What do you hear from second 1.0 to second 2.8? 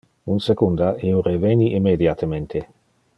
io reveni immediatemente.